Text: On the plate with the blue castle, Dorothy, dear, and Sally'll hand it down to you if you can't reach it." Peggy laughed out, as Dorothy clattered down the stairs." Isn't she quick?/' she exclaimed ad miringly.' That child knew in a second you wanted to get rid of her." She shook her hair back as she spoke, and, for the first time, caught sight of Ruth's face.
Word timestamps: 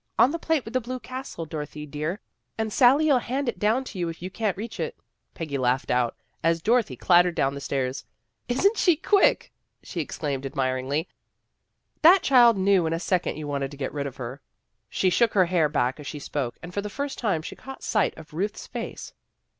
On 0.17 0.31
the 0.31 0.39
plate 0.39 0.65
with 0.65 0.73
the 0.73 0.81
blue 0.81 0.99
castle, 0.99 1.45
Dorothy, 1.45 1.85
dear, 1.85 2.21
and 2.57 2.73
Sally'll 2.73 3.19
hand 3.19 3.47
it 3.47 3.59
down 3.59 3.83
to 3.83 3.99
you 3.99 4.09
if 4.09 4.19
you 4.19 4.31
can't 4.31 4.57
reach 4.57 4.79
it." 4.79 4.95
Peggy 5.35 5.59
laughed 5.59 5.91
out, 5.91 6.15
as 6.43 6.59
Dorothy 6.59 6.95
clattered 6.95 7.35
down 7.35 7.53
the 7.53 7.61
stairs." 7.61 8.03
Isn't 8.49 8.77
she 8.79 8.95
quick?/' 8.95 9.51
she 9.83 10.01
exclaimed 10.01 10.43
ad 10.43 10.53
miringly.' 10.53 11.05
That 12.01 12.23
child 12.23 12.57
knew 12.57 12.87
in 12.87 12.93
a 12.93 12.99
second 12.99 13.37
you 13.37 13.47
wanted 13.47 13.69
to 13.69 13.77
get 13.77 13.93
rid 13.93 14.07
of 14.07 14.15
her." 14.17 14.41
She 14.89 15.11
shook 15.11 15.35
her 15.35 15.45
hair 15.45 15.69
back 15.69 15.99
as 15.99 16.07
she 16.07 16.17
spoke, 16.17 16.57
and, 16.63 16.73
for 16.73 16.81
the 16.81 16.89
first 16.89 17.19
time, 17.19 17.43
caught 17.43 17.83
sight 17.83 18.17
of 18.17 18.33
Ruth's 18.33 18.65
face. 18.65 19.13